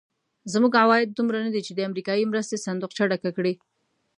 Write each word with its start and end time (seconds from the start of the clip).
زموږ 0.53 0.73
عواید 0.81 1.09
دومره 1.17 1.37
ندي 1.45 1.61
چې 1.67 1.73
د 1.75 1.79
امریکایي 1.89 2.23
مرستې 2.31 2.57
صندوقچه 2.65 3.03
ډکه 3.11 3.31
کړي. 3.37 3.53